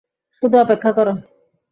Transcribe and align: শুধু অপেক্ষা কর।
শুধু 0.43 0.55
অপেক্ষা 0.57 0.91
কর। 0.91 1.07